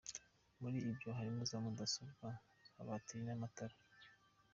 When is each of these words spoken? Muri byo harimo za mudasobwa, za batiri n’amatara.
Muri 0.61 0.77
byo 0.97 1.09
harimo 1.17 1.41
za 1.49 1.57
mudasobwa, 1.63 2.27
za 2.73 2.81
batiri 2.87 3.21
n’amatara. 3.25 3.75